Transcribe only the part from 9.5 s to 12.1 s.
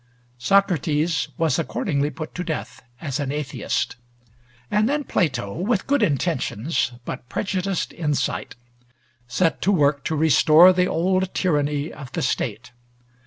to work to restore the old tyranny